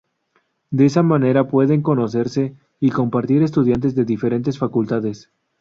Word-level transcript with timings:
De 0.71 0.87
esa 0.87 1.03
manera 1.03 1.47
pueden 1.47 1.83
conocerse 1.83 2.55
y 2.79 2.89
compartir 2.89 3.43
estudiantes 3.43 3.93
de 3.93 4.03
diferentes 4.03 4.57
facultades. 4.57 5.29